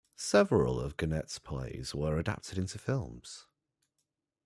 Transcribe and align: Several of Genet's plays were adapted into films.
Several 0.15 0.79
of 0.79 0.97
Genet's 0.97 1.37
plays 1.37 1.93
were 1.93 2.17
adapted 2.17 2.57
into 2.57 2.79
films. 2.79 3.45